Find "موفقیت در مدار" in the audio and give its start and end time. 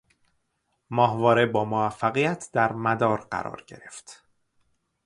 1.65-3.21